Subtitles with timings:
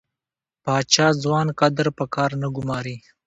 [0.63, 2.97] پاچا ځوان کدر په کار نه ګماري.